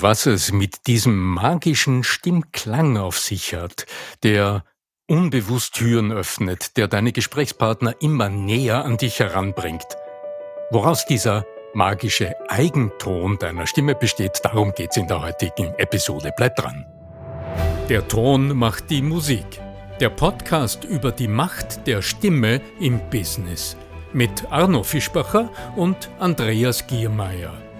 [0.00, 3.84] Was es mit diesem magischen Stimmklang auf sich hat,
[4.22, 4.62] der
[5.08, 9.86] unbewusst Türen öffnet, der deine Gesprächspartner immer näher an dich heranbringt.
[10.70, 16.32] Woraus dieser magische Eigenton deiner Stimme besteht, darum geht's in der heutigen Episode.
[16.36, 16.86] Bleib dran.
[17.88, 19.60] Der Ton macht die Musik.
[19.98, 23.76] Der Podcast über die Macht der Stimme im Business.
[24.12, 27.67] Mit Arno Fischbacher und Andreas Giermeier.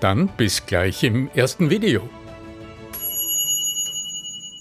[0.00, 2.08] dann bis gleich im ersten Video.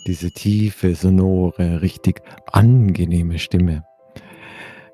[0.05, 3.83] Diese tiefe, sonore, richtig angenehme Stimme.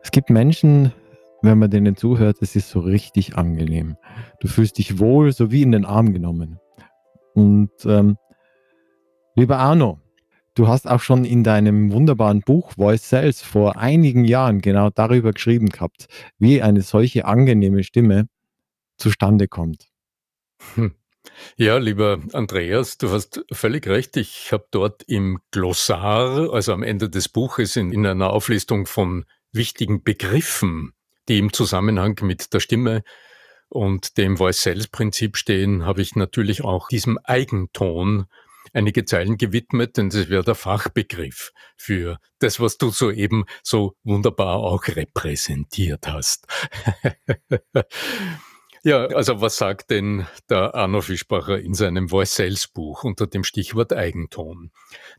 [0.02, 0.92] Es gibt Menschen,
[1.42, 3.96] wenn man denen zuhört, es ist so richtig angenehm.
[4.40, 6.60] Du fühlst dich wohl, so wie in den Arm genommen.
[7.34, 8.18] Und ähm,
[9.36, 10.00] lieber Arno,
[10.56, 15.32] du hast auch schon in deinem wunderbaren Buch Voice Cells vor einigen Jahren genau darüber
[15.32, 16.08] geschrieben gehabt,
[16.40, 18.28] wie eine solche angenehme Stimme
[18.98, 19.93] zustande kommt.
[20.76, 20.96] Hm.
[21.56, 24.18] Ja, lieber Andreas, du hast völlig recht.
[24.18, 29.26] Ich habe dort im Glossar, also am Ende des Buches, in, in einer Auflistung von
[29.52, 30.94] wichtigen Begriffen,
[31.30, 33.04] die im Zusammenhang mit der Stimme
[33.70, 38.26] und dem Voice-Sales-Prinzip stehen, habe ich natürlich auch diesem Eigenton
[38.74, 44.58] einige Zeilen gewidmet, denn das wäre der Fachbegriff für das, was du soeben so wunderbar
[44.58, 46.48] auch repräsentiert hast.
[48.86, 53.46] Ja, also was sagt denn der Arno Fischbacher in seinem Voice Sales Buch unter dem
[53.46, 54.72] Stichwort Eigenton?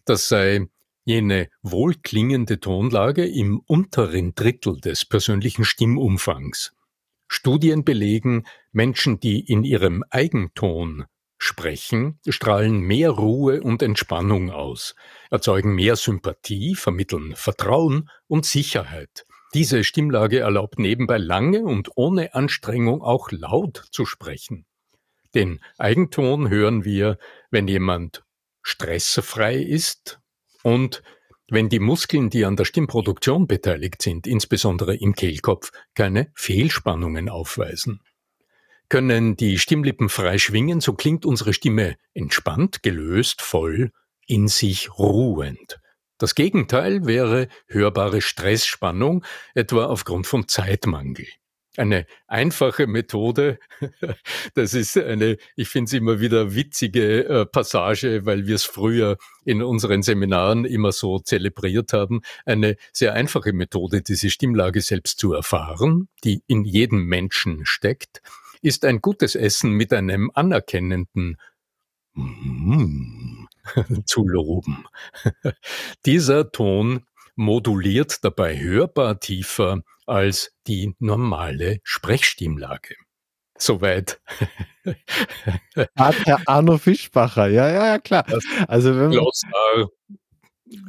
[0.05, 0.69] Das sei
[1.07, 6.75] jene wohlklingende Tonlage im unteren Drittel des persönlichen Stimmumfangs.
[7.27, 11.07] Studien belegen, Menschen, die in ihrem Eigenton
[11.39, 14.95] sprechen, strahlen mehr Ruhe und Entspannung aus,
[15.31, 19.25] erzeugen mehr Sympathie, vermitteln Vertrauen und Sicherheit.
[19.55, 24.67] Diese Stimmlage erlaubt nebenbei lange und ohne Anstrengung auch laut zu sprechen.
[25.33, 27.19] Den Eigenton hören wir,
[27.51, 28.25] wenn jemand
[28.63, 30.19] stressfrei ist
[30.65, 31.05] und
[31.49, 38.01] wenn die Muskeln, die an der Stimmproduktion beteiligt sind, insbesondere im Kehlkopf, keine Fehlspannungen aufweisen.
[38.89, 43.93] Können die Stimmlippen frei schwingen, so klingt unsere Stimme entspannt, gelöst, voll,
[44.27, 45.79] in sich ruhend.
[46.25, 51.27] Das Gegenteil wäre hörbare Stressspannung, etwa aufgrund von Zeitmangel.
[51.77, 53.59] Eine einfache Methode,
[54.55, 59.19] das ist eine, ich finde es immer wieder witzige äh, Passage, weil wir es früher
[59.45, 62.23] in unseren Seminaren immer so zelebriert haben.
[62.47, 68.23] Eine sehr einfache Methode, diese Stimmlage selbst zu erfahren, die in jedem Menschen steckt,
[68.63, 71.37] ist ein gutes Essen mit einem anerkennenden
[72.15, 73.44] mm
[74.07, 74.87] zu loben.
[76.07, 77.05] Dieser Ton
[77.37, 82.95] moduliert dabei hörbar tiefer als die normale Sprechstimmlage.
[83.57, 84.21] Soweit.
[85.97, 88.27] Hat Herr Arno Fischbacher, ja, ja, ja, klar.
[88.69, 89.25] also wenn man,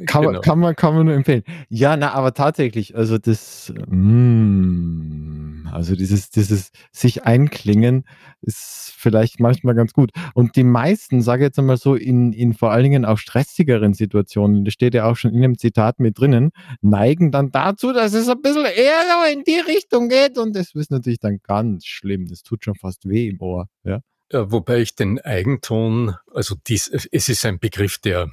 [0.06, 0.32] kann, genau.
[0.34, 1.44] man, kann, man, kann man nur empfehlen.
[1.70, 5.45] Ja, na, aber tatsächlich, also das, mm,
[5.76, 8.06] also dieses, dieses sich einklingen
[8.42, 10.12] ist vielleicht manchmal ganz gut.
[10.34, 13.94] Und die meisten, sage ich jetzt einmal so, in, in vor allen Dingen auch stressigeren
[13.94, 18.14] Situationen, das steht ja auch schon in dem Zitat mit drinnen, neigen dann dazu, dass
[18.14, 19.04] es ein bisschen eher
[19.34, 20.38] in die Richtung geht.
[20.38, 22.28] Und das ist natürlich dann ganz schlimm.
[22.28, 24.00] Das tut schon fast weh im Ohr, ja.
[24.32, 28.32] Ja, wobei ich den Eigenton, also dies, es ist ein Begriff, der,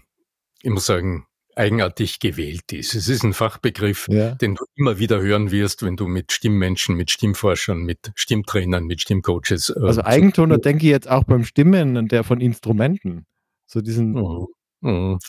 [0.62, 1.26] ich muss sagen,
[1.56, 2.94] eigenartig gewählt ist.
[2.94, 4.34] Es ist ein Fachbegriff, ja.
[4.34, 9.00] den du immer wieder hören wirst, wenn du mit Stimmmenschen, mit Stimmforschern, mit Stimmtrainern, mit
[9.00, 9.70] Stimmcoaches.
[9.70, 13.26] Äh, also Eigenton, da denke ich jetzt auch beim Stimmen der von Instrumenten.
[13.66, 14.16] So diesen.
[14.16, 14.48] Oh.
[14.80, 15.20] Mhm.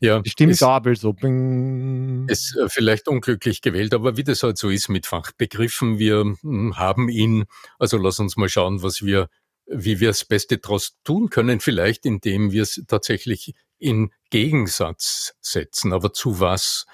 [0.00, 1.12] Ja, die Stimmgabel so.
[1.12, 2.26] Bing.
[2.28, 6.78] Ist äh, vielleicht unglücklich gewählt, aber wie das halt so ist mit Fachbegriffen, wir hm,
[6.78, 7.44] haben ihn,
[7.78, 9.28] also lass uns mal schauen, was wir
[9.66, 15.92] wie wir das Beste daraus tun können, vielleicht indem wir es tatsächlich in Gegensatz setzen.
[15.92, 16.86] Aber zu was?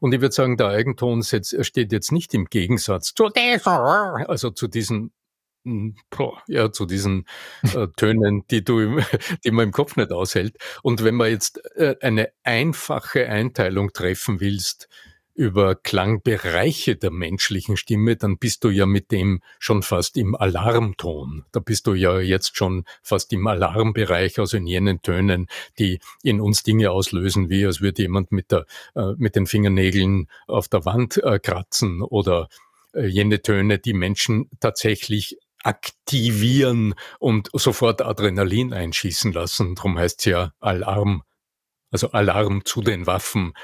[0.00, 3.24] Und ich würde sagen, der Eigenton steht jetzt nicht im Gegensatz zu
[4.28, 5.12] also zu diesen
[5.64, 5.96] hm,
[6.46, 7.24] ja, zu diesen
[7.62, 9.00] äh, Tönen, die du,
[9.44, 10.56] die man im Kopf nicht aushält.
[10.82, 14.88] Und wenn man jetzt äh, eine einfache Einteilung treffen willst,
[15.34, 21.44] über Klangbereiche der menschlichen Stimme, dann bist du ja mit dem schon fast im Alarmton.
[21.50, 25.48] Da bist du ja jetzt schon fast im Alarmbereich, also in jenen Tönen,
[25.78, 28.64] die in uns Dinge auslösen, wie als würde jemand mit, der,
[28.94, 32.48] äh, mit den Fingernägeln auf der Wand äh, kratzen oder
[32.94, 39.74] äh, jene Töne, die Menschen tatsächlich aktivieren und sofort Adrenalin einschießen lassen.
[39.74, 41.24] Darum heißt es ja Alarm,
[41.90, 43.54] also Alarm zu den Waffen,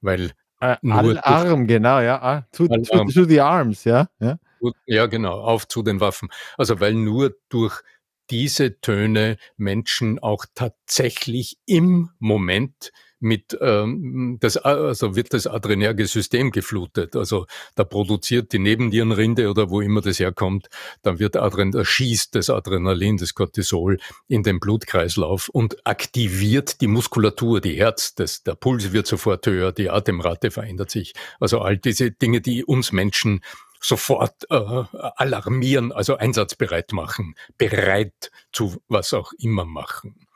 [0.00, 2.46] weil äh, Alarm, genau, ja.
[2.52, 4.08] To, to, to, the arms, ja.
[4.20, 4.38] ja.
[4.86, 6.28] Ja, genau, auf zu den Waffen.
[6.58, 7.82] Also weil nur durch
[8.30, 16.50] diese Töne Menschen auch tatsächlich im Moment mit ähm, das also wird das adrenerge System
[16.50, 17.16] geflutet.
[17.16, 20.68] Also da produziert die Nebennierenrinde oder wo immer das herkommt,
[21.02, 26.86] dann wird Adren da schießt das Adrenalin, das Cortisol in den Blutkreislauf und aktiviert die
[26.86, 31.14] Muskulatur, die Herz, das, der Puls wird sofort höher, die Atemrate verändert sich.
[31.38, 33.42] Also all diese Dinge, die uns Menschen
[33.80, 40.26] sofort äh, alarmieren, also einsatzbereit machen, bereit zu was auch immer machen.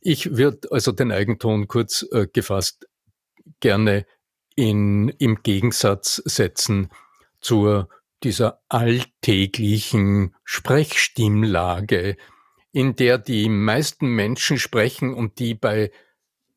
[0.00, 2.86] Ich würde also den Eigenton kurz äh, gefasst
[3.60, 4.06] gerne
[4.56, 6.90] in, im Gegensatz setzen
[7.40, 7.88] zur
[8.22, 12.16] dieser alltäglichen Sprechstimmlage,
[12.72, 15.90] in der die meisten Menschen sprechen und die bei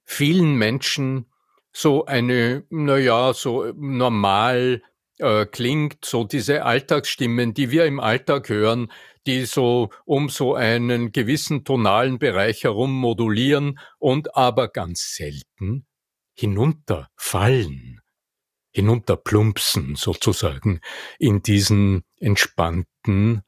[0.03, 1.25] vielen Menschen
[1.71, 4.83] so eine, naja, so normal
[5.17, 8.91] äh, klingt, so diese Alltagsstimmen, die wir im Alltag hören,
[9.27, 15.85] die so um so einen gewissen tonalen Bereich herum modulieren und aber ganz selten
[16.35, 18.01] hinunterfallen,
[18.71, 20.81] hinunterplumpsen sozusagen
[21.19, 23.43] in diesen entspannten,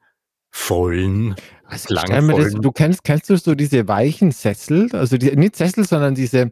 [0.56, 1.36] vollen,
[1.68, 1.96] also
[2.38, 6.52] das, du kennst, kennst du so diese weichen Sessel, also die, nicht Sessel, sondern diese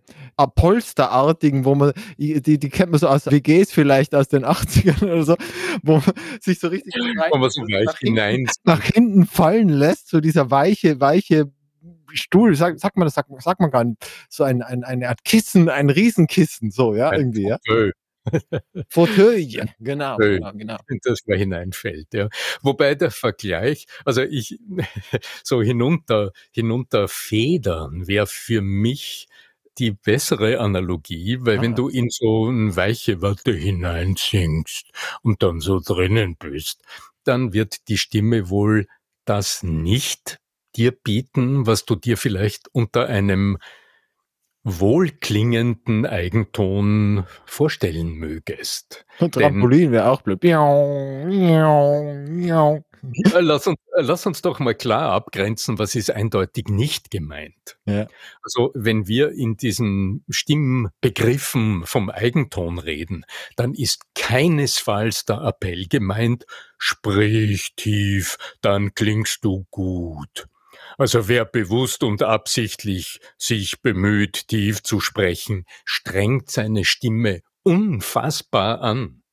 [0.55, 5.23] Polsterartigen, wo man, die, die kennt man so aus WGs vielleicht aus den 80ern oder
[5.23, 5.35] so,
[5.83, 9.69] wo man sich so richtig rein, wo man so weich nach, hinein nach hinten fallen
[9.69, 11.51] lässt, so dieser weiche, weiche
[12.11, 15.23] Stuhl, sagt sag man das, sagt, sagt man gar nicht, so ein, ein, eine Art
[15.23, 17.57] Kissen, ein Riesenkissen, so, ja, irgendwie, ja.
[18.89, 20.77] Fauteuil, genau, genau, genau.
[21.03, 22.29] Das da hineinfällt, ja.
[22.61, 24.59] Wobei der Vergleich, also ich,
[25.43, 29.27] so hinunter, hinunterfedern wäre für mich
[29.77, 31.61] die bessere Analogie, weil ah.
[31.61, 34.91] wenn du in so eine weiche Watte hineinsingst
[35.21, 36.81] und dann so drinnen bist,
[37.23, 38.87] dann wird die Stimme wohl
[39.25, 40.39] das nicht
[40.75, 43.57] dir bieten, was du dir vielleicht unter einem
[44.63, 49.05] wohlklingenden Eigenton vorstellen mögest.
[49.19, 50.39] Und Trampolin wäre auch blöd.
[53.33, 57.77] lass, uns, lass uns doch mal klar abgrenzen, was ist eindeutig nicht gemeint.
[57.85, 58.07] Ja.
[58.41, 63.25] Also wenn wir in diesen Stimmbegriffen vom Eigenton reden,
[63.57, 66.45] dann ist keinesfalls der Appell gemeint,
[66.77, 70.47] sprich tief, dann klingst du gut.
[70.97, 79.23] Also wer bewusst und absichtlich sich bemüht, tief zu sprechen, strengt seine Stimme unfassbar an.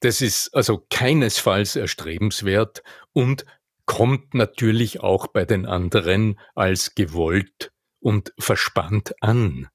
[0.00, 2.82] Das ist also keinesfalls erstrebenswert
[3.12, 3.46] und
[3.86, 9.68] kommt natürlich auch bei den anderen als gewollt und verspannt an.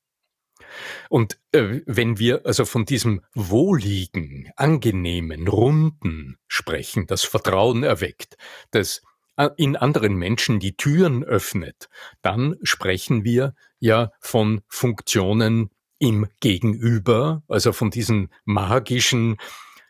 [1.10, 8.38] Und äh, wenn wir also von diesem wohligen, angenehmen, runden sprechen, das Vertrauen erweckt,
[8.72, 9.02] das
[9.58, 11.90] in anderen Menschen die Türen öffnet,
[12.22, 19.38] dann sprechen wir ja von Funktionen im Gegenüber, also von diesen magischen,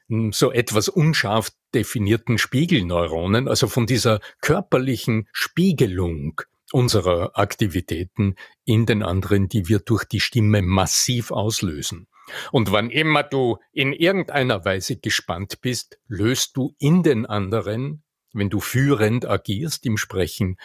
[0.07, 6.41] hm, so etwas unscharf definierten Spiegelneuronen, also von dieser körperlichen Spiegelung
[6.73, 12.07] unserer Aktivitäten in den anderen, die wir durch die Stimme massiv auslösen.
[12.51, 18.49] Und wann immer du in irgendeiner Weise gespannt bist, löst du in den anderen wenn
[18.49, 20.57] du führend agierst im Sprechen,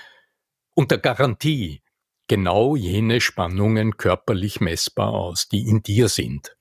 [0.75, 1.83] unter Garantie
[2.29, 6.57] genau jene Spannungen körperlich messbar aus, die in dir sind.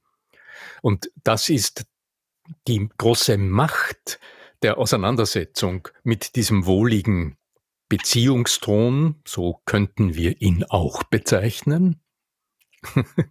[0.82, 1.86] Und das ist
[2.68, 4.20] die große Macht
[4.62, 7.38] der Auseinandersetzung mit diesem wohligen
[7.90, 12.02] Beziehungston, so könnten wir ihn auch bezeichnen,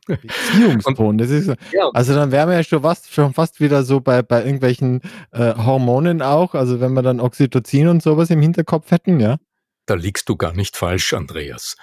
[0.07, 1.91] Beziehungston, das ist, ja.
[1.93, 5.01] also dann wären wir ja schon fast, schon fast wieder so bei, bei irgendwelchen
[5.33, 9.39] äh, Hormonen auch, also wenn wir dann Oxytocin und sowas im Hinterkopf hätten, ja.
[9.87, 11.77] Da liegst du gar nicht falsch, Andreas.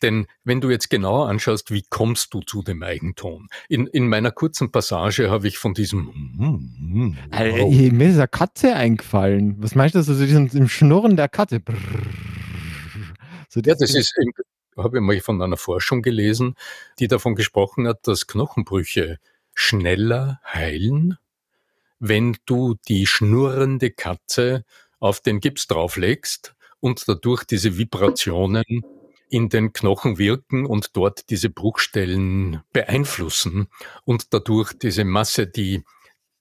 [0.00, 3.48] Denn wenn du jetzt genauer anschaust, wie kommst du zu dem Eigenton?
[3.68, 6.06] In, in meiner kurzen Passage habe ich von diesem
[6.38, 7.14] wow.
[7.30, 9.56] also, Mir ist eine Katze eingefallen.
[9.58, 11.60] Was meinst du, so diesem Schnurren der Katze?
[11.60, 11.76] Brrr.
[13.50, 14.14] So ja, das ist
[14.76, 16.54] habe ich mal von einer Forschung gelesen,
[16.98, 19.18] die davon gesprochen hat, dass Knochenbrüche
[19.54, 21.18] schneller heilen,
[21.98, 24.64] wenn du die schnurrende Katze
[24.98, 28.64] auf den Gips drauflegst und dadurch diese Vibrationen
[29.28, 33.68] in den Knochen wirken und dort diese Bruchstellen beeinflussen
[34.04, 35.84] und dadurch diese Masse, die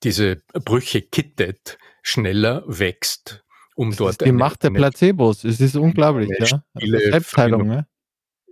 [0.03, 3.43] diese Brüche kittet, schneller wächst,
[3.75, 5.43] um das dort die Macht der Placebos.
[5.43, 6.63] Es ist unglaublich, ja.
[6.73, 7.87] Also Selbstheilung, ne?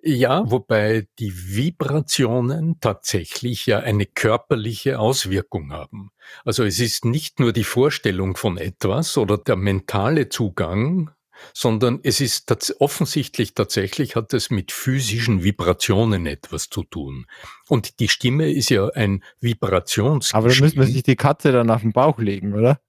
[0.01, 6.12] Ja, wobei die Vibrationen tatsächlich ja eine körperliche Auswirkung haben.
[6.46, 11.12] Also es ist nicht nur die Vorstellung von etwas oder der mentale Zugang,
[11.53, 17.25] sondern es ist tats offensichtlich tatsächlich hat es mit physischen Vibrationen etwas zu tun.
[17.68, 20.34] Und die Stimme ist ja ein Vibrations.
[20.34, 22.79] Aber da müssen wir sich die Katze dann auf den Bauch legen, oder?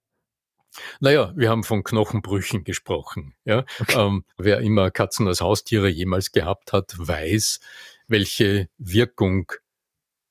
[1.00, 3.35] Naja, wir haben von Knochenbrüchen gesprochen.
[3.45, 3.65] Ja?
[3.81, 3.99] Okay.
[3.99, 7.61] Ähm, wer immer Katzen als Haustiere jemals gehabt hat, weiß,
[8.07, 9.53] welche Wirkung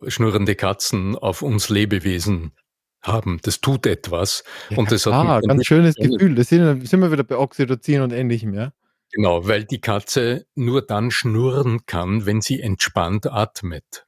[0.07, 2.53] schnurrende Katzen auf uns Lebewesen
[3.01, 3.39] haben.
[3.43, 4.43] Das tut etwas.
[4.69, 6.35] Ja, und das ah, hat ganz schönes Gefühl.
[6.35, 8.73] Da sind, sind wir wieder bei Oxytocin und ähnlichem, ja?
[9.11, 14.05] Genau, weil die Katze nur dann schnurren kann, wenn sie entspannt atmet.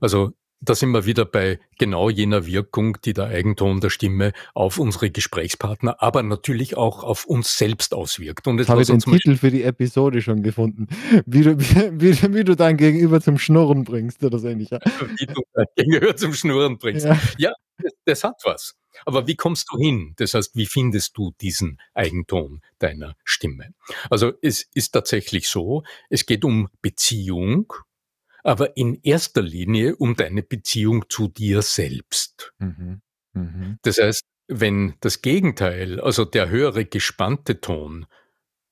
[0.00, 4.78] Also da sind wir wieder bei genau jener Wirkung, die der Eigenton der Stimme auf
[4.78, 8.46] unsere Gesprächspartner, aber natürlich auch auf uns selbst auswirkt.
[8.46, 10.88] Und jetzt habe ich den Titel für die Episode schon gefunden.
[11.24, 14.70] Wie du, wie, wie du dein Gegenüber zum Schnurren bringst oder so ähnlich.
[14.70, 14.80] Ja?
[15.16, 17.06] Wie du dein Gegenüber zum Schnurren bringst.
[17.06, 18.74] Ja, ja das, das hat was.
[19.06, 20.14] Aber wie kommst du hin?
[20.16, 23.72] Das heißt, wie findest du diesen Eigenton deiner Stimme?
[24.10, 27.72] Also es ist tatsächlich so, es geht um Beziehung
[28.42, 32.52] aber in erster Linie um deine Beziehung zu dir selbst.
[32.58, 33.00] Mhm.
[33.32, 33.78] Mhm.
[33.82, 38.06] Das heißt, wenn das Gegenteil, also der höhere gespannte Ton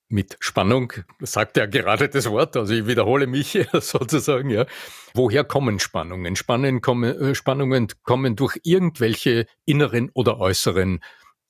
[0.09, 4.65] mit Spannung, sagt ja gerade das Wort, also ich wiederhole mich sozusagen, ja.
[5.13, 6.35] Woher kommen Spannungen?
[6.35, 10.99] Spannungen kommen, äh, Spannungen kommen durch irgendwelche inneren oder äußeren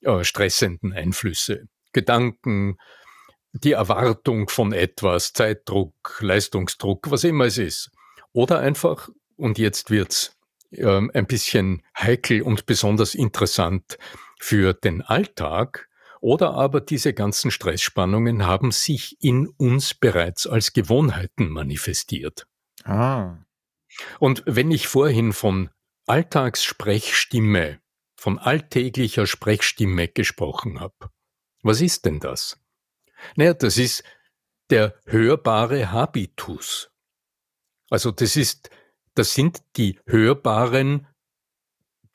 [0.01, 1.67] äh, stressenden Einflüsse.
[1.93, 2.77] Gedanken,
[3.53, 7.91] die Erwartung von etwas, Zeitdruck, Leistungsdruck, was immer es ist.
[8.33, 10.38] Oder einfach, und jetzt wird's
[10.71, 13.98] ähm, ein bisschen heikel und besonders interessant
[14.39, 15.89] für den Alltag,
[16.21, 22.45] oder aber diese ganzen Stressspannungen haben sich in uns bereits als Gewohnheiten manifestiert.
[22.83, 23.38] Ah.
[24.19, 25.69] Und wenn ich vorhin von
[26.07, 27.79] Alltagssprechstimme,
[28.15, 31.09] von alltäglicher Sprechstimme gesprochen habe,
[31.63, 32.59] was ist denn das?
[33.36, 34.03] Naja, das ist
[34.69, 36.91] der hörbare Habitus.
[37.89, 38.69] Also das ist,
[39.15, 41.08] das sind die hörbaren,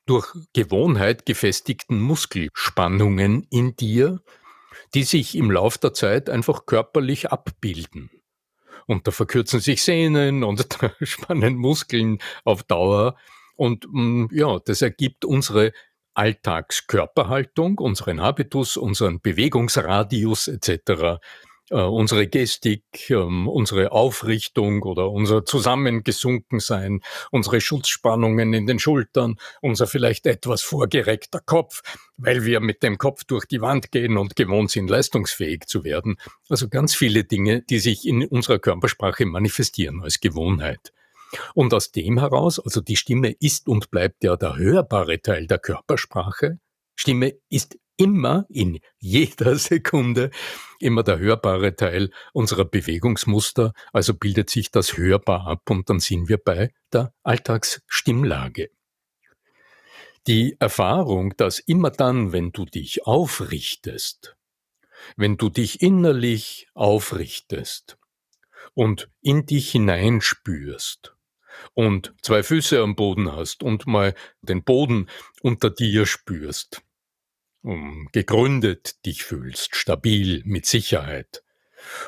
[0.07, 4.21] durch Gewohnheit gefestigten Muskelspannungen in dir,
[4.93, 8.11] die sich im Lauf der Zeit einfach körperlich abbilden.
[8.87, 13.17] Und da verkürzen sich Sehnen und da spannen Muskeln auf Dauer.
[13.57, 15.73] Und mm, ja, das ergibt unsere
[16.13, 21.19] Alltagskörperhaltung, unseren Habitus, unseren Bewegungsradius etc
[21.75, 27.01] äh, unsere Gestik, ähm, unsere Aufrichtung oder unser Zusammengesunkensein,
[27.33, 31.83] unsere Schutzspannungen in den Schultern, unser vielleicht etwas vorgereckter Kopf,
[32.17, 36.17] weil wir mit dem Kopf durch die Wand gehen und gewohnt sind, leistungsfähig zu werden.
[36.49, 40.93] Also ganz viele Dinge, die sich in unserer Körpersprache manifestieren als Gewohnheit.
[41.55, 45.59] Und aus dem heraus, also die Stimme ist und bleibt ja der hörbare Teil der
[45.59, 46.61] Körpersprache.
[46.95, 50.31] Stimme ist immer in jeder Sekunde
[50.81, 56.29] immer der hörbare Teil unserer Bewegungsmuster, also bildet sich das hörbar ab und dann sind
[56.29, 58.71] wir bei der Alltagsstimmlage.
[60.27, 64.37] Die Erfahrung, dass immer dann, wenn du dich aufrichtest,
[65.17, 67.99] wenn du dich innerlich aufrichtest
[68.73, 71.15] und in dich hineinspürst
[71.75, 75.09] und zwei Füße am Boden hast und mal den Boden
[75.43, 76.83] unter dir spürst,
[78.13, 81.43] gegründet dich fühlst, stabil, mit Sicherheit.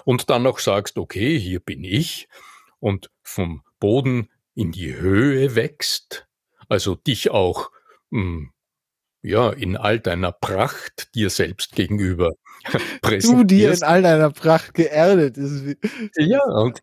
[0.05, 2.29] Und dann noch sagst, okay, hier bin ich
[2.79, 6.27] und vom Boden in die Höhe wächst,
[6.69, 7.71] also dich auch
[8.11, 8.53] hm,
[9.23, 12.33] ja, in all deiner Pracht dir selbst gegenüber
[13.03, 13.27] präsentierst.
[13.37, 15.37] Du dir in all deiner Pracht geerdet.
[16.17, 16.81] ja, und,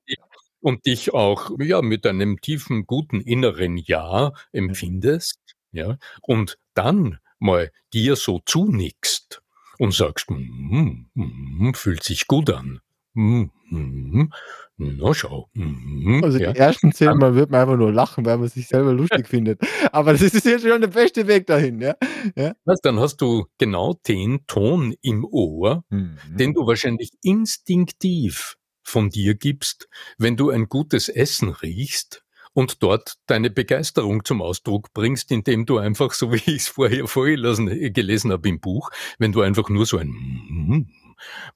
[0.62, 5.40] und dich auch ja, mit einem tiefen, guten inneren Ja empfindest.
[5.74, 9.42] Ja, und dann mal dir so zunickst
[9.80, 12.80] und sagst, mm, mm, fühlt sich gut an.
[13.16, 14.30] Mm, mm,
[14.78, 15.50] na schau.
[15.54, 16.54] Mm, also ja.
[16.54, 19.60] die ersten zehn Mal wird man einfach nur lachen, weil man sich selber lustig findet.
[19.92, 21.96] Aber das ist jetzt schon der beste Weg dahin, ja.
[22.36, 22.54] ja?
[22.82, 26.18] Dann hast du genau den Ton im Ohr, mhm.
[26.28, 32.24] den du wahrscheinlich instinktiv von dir gibst, wenn du ein gutes Essen riechst
[32.54, 37.08] und dort deine Begeisterung zum Ausdruck bringst, indem du einfach, so wie ich es vorher
[37.08, 40.88] vorgelesen gelesen habe im Buch, wenn du einfach nur so ein mm,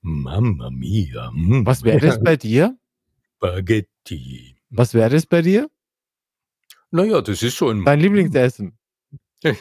[0.02, 1.32] Mamma mia.
[1.32, 1.66] Mm.
[1.66, 2.78] Was wäre das bei dir?
[3.36, 4.58] Spaghetti.
[4.70, 5.70] Was wäre das bei dir?
[6.92, 7.86] Naja, das ist so ein.
[7.86, 8.78] Dein Lieblingsessen.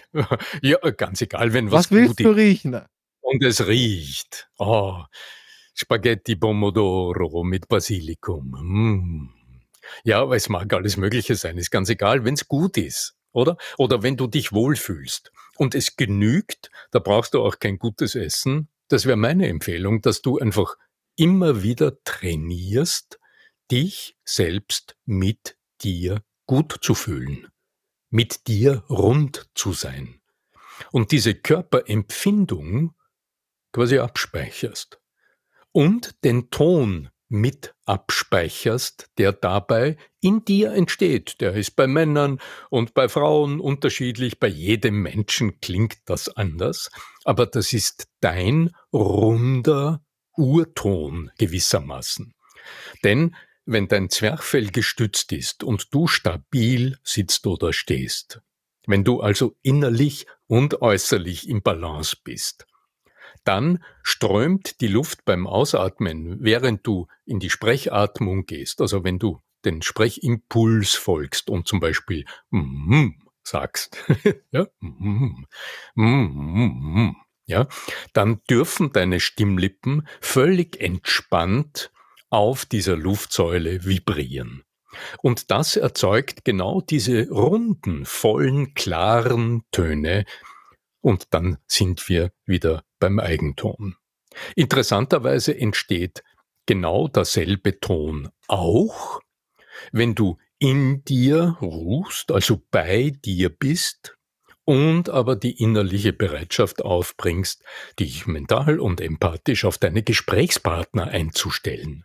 [0.62, 1.86] ja, ganz egal, wenn was.
[1.86, 2.80] Was willst du riechen?
[3.20, 4.48] Und es riecht.
[4.58, 5.02] Oh,
[5.74, 8.56] Spaghetti Pomodoro mit Basilikum.
[8.62, 9.35] Mm.
[10.04, 11.58] Ja, aber es mag alles Mögliche sein.
[11.58, 13.56] Ist ganz egal, wenn es gut ist, oder?
[13.78, 18.68] Oder wenn du dich wohlfühlst und es genügt, da brauchst du auch kein gutes Essen.
[18.88, 20.76] Das wäre meine Empfehlung, dass du einfach
[21.16, 23.18] immer wieder trainierst,
[23.70, 27.48] dich selbst mit dir gut zu fühlen,
[28.10, 30.20] mit dir rund zu sein
[30.92, 32.94] und diese Körperempfindung
[33.72, 35.00] quasi abspeicherst
[35.72, 41.40] und den Ton mit abspeicherst, der dabei in dir entsteht.
[41.40, 42.40] Der ist bei Männern
[42.70, 46.90] und bei Frauen unterschiedlich, bei jedem Menschen klingt das anders,
[47.24, 50.04] aber das ist dein runder
[50.36, 52.34] Urton gewissermaßen.
[53.04, 58.40] Denn wenn dein Zwerchfell gestützt ist und du stabil sitzt oder stehst,
[58.86, 62.66] wenn du also innerlich und äußerlich im Balance bist,
[63.46, 69.40] dann strömt die Luft beim Ausatmen, während du in die Sprechatmung gehst, also wenn du
[69.64, 73.08] den Sprechimpuls folgst und zum Beispiel mm,
[73.42, 73.96] sagst,
[74.52, 75.44] ja, mm,
[75.94, 77.68] mm, ja,
[78.12, 81.92] dann dürfen deine Stimmlippen völlig entspannt
[82.28, 84.64] auf dieser Luftsäule vibrieren.
[85.22, 90.24] Und das erzeugt genau diese runden, vollen, klaren Töne.
[91.06, 93.94] Und dann sind wir wieder beim Eigenton.
[94.56, 96.24] Interessanterweise entsteht
[96.66, 99.20] genau derselbe Ton auch,
[99.92, 104.16] wenn du in dir ruhst, also bei dir bist
[104.64, 107.62] und aber die innerliche Bereitschaft aufbringst,
[108.00, 112.04] dich mental und empathisch auf deine Gesprächspartner einzustellen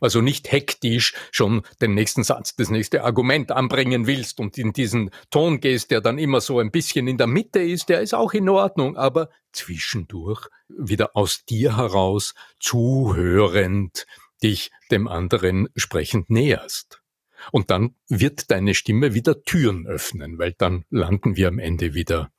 [0.00, 5.10] also nicht hektisch schon den nächsten Satz, das nächste Argument anbringen willst und in diesen
[5.30, 8.32] Ton gehst, der dann immer so ein bisschen in der Mitte ist, der ist auch
[8.32, 14.06] in Ordnung, aber zwischendurch wieder aus dir heraus zuhörend
[14.42, 17.02] dich dem anderen sprechend näherst.
[17.50, 22.30] Und dann wird deine Stimme wieder Türen öffnen, weil dann landen wir am Ende wieder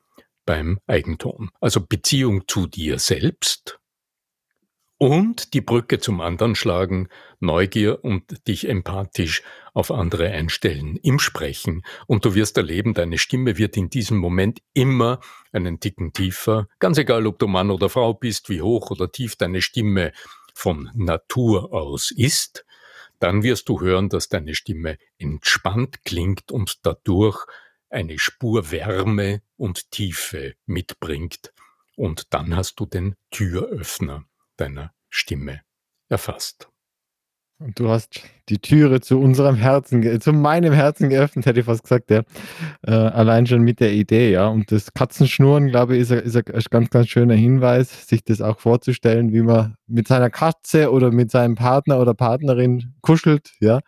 [0.46, 1.50] beim Eigenton.
[1.60, 3.80] Also Beziehung zu dir selbst
[5.04, 7.10] und die Brücke zum anderen schlagen,
[7.42, 11.84] Neugier und dich empathisch auf andere einstellen im Sprechen.
[12.08, 15.20] Und du wirst erleben, deine Stimme wird in diesem Moment immer
[15.52, 16.70] einen Ticken tiefer.
[16.80, 20.14] Ganz egal, ob du Mann oder Frau bist, wie hoch oder tief deine Stimme
[20.54, 22.66] von Natur aus ist,
[23.20, 27.46] dann wirst du hören, dass deine Stimme entspannt klingt und dadurch
[27.90, 31.52] eine Spur Wärme und Tiefe mitbringt.
[31.98, 34.24] Und dann hast du den Türöffner
[34.58, 35.62] deiner Stimme
[36.10, 36.70] erfasst.
[37.60, 41.84] Und du hast die Türe zu unserem Herzen, zu meinem Herzen geöffnet, hätte ich fast
[41.84, 42.24] gesagt, ja.
[42.86, 44.48] Äh, allein schon mit der Idee, ja.
[44.48, 48.42] Und das Katzenschnurren, glaube ich, ist, ein, ist ein ganz, ganz schöner Hinweis, sich das
[48.42, 53.80] auch vorzustellen, wie man mit seiner Katze oder mit seinem Partner oder Partnerin kuschelt, ja.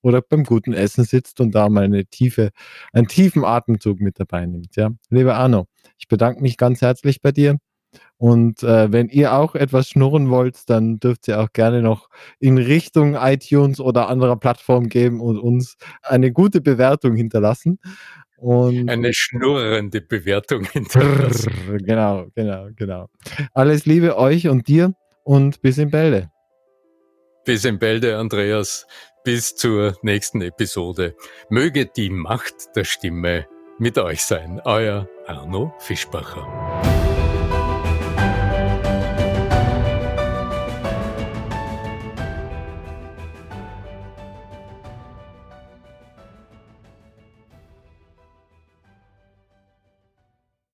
[0.00, 2.50] Oder beim guten Essen sitzt und da mal eine tiefe,
[2.92, 4.90] einen tiefen Atemzug mit dabei nimmt, ja.
[5.10, 5.66] Lieber Arno,
[5.98, 7.58] ich bedanke mich ganz herzlich bei dir
[8.18, 12.08] und äh, wenn ihr auch etwas schnurren wollt, dann dürft ihr auch gerne noch
[12.40, 17.78] in Richtung iTunes oder anderer Plattform geben und uns eine gute Bewertung hinterlassen.
[18.36, 21.52] Und eine schnurrende Bewertung hinterlassen.
[21.84, 23.08] Genau, genau, genau.
[23.52, 26.30] Alles Liebe euch und dir und bis in Bälde.
[27.44, 28.86] Bis in Bälde, Andreas.
[29.24, 31.14] Bis zur nächsten Episode.
[31.50, 33.46] Möge die Macht der Stimme
[33.78, 34.60] mit euch sein.
[34.64, 36.67] Euer Arno Fischbacher.